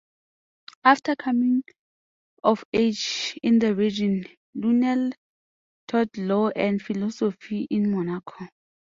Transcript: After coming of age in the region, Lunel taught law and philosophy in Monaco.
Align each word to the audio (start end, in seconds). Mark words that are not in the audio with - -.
After 0.83 1.15
coming 1.15 1.61
of 2.43 2.65
age 2.73 3.39
in 3.43 3.59
the 3.59 3.75
region, 3.75 4.23
Lunel 4.55 5.11
taught 5.87 6.17
law 6.17 6.49
and 6.49 6.81
philosophy 6.81 7.67
in 7.69 7.91
Monaco. 7.91 8.47